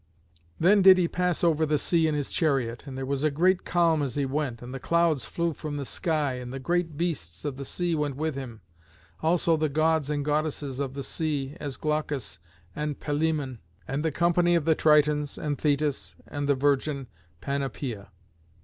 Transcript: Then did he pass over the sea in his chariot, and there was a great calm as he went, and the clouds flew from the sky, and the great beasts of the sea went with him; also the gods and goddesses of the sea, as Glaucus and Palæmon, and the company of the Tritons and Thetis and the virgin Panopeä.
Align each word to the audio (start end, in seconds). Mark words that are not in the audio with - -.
Then 0.59 0.81
did 0.81 0.97
he 0.97 1.07
pass 1.07 1.43
over 1.43 1.63
the 1.63 1.77
sea 1.77 2.07
in 2.07 2.15
his 2.15 2.31
chariot, 2.31 2.87
and 2.87 2.97
there 2.97 3.05
was 3.05 3.23
a 3.23 3.29
great 3.29 3.63
calm 3.65 4.01
as 4.01 4.15
he 4.15 4.25
went, 4.25 4.63
and 4.63 4.73
the 4.73 4.79
clouds 4.79 5.27
flew 5.27 5.53
from 5.53 5.77
the 5.77 5.85
sky, 5.85 6.39
and 6.39 6.51
the 6.51 6.57
great 6.57 6.97
beasts 6.97 7.45
of 7.45 7.55
the 7.55 7.65
sea 7.65 7.93
went 7.93 8.15
with 8.15 8.33
him; 8.33 8.61
also 9.21 9.55
the 9.55 9.69
gods 9.69 10.09
and 10.09 10.25
goddesses 10.25 10.79
of 10.79 10.95
the 10.95 11.03
sea, 11.03 11.55
as 11.59 11.77
Glaucus 11.77 12.39
and 12.75 12.99
Palæmon, 12.99 13.59
and 13.87 14.03
the 14.03 14.11
company 14.11 14.55
of 14.55 14.65
the 14.65 14.73
Tritons 14.73 15.37
and 15.37 15.59
Thetis 15.59 16.15
and 16.25 16.49
the 16.49 16.55
virgin 16.55 17.05
Panopeä. 17.39 18.07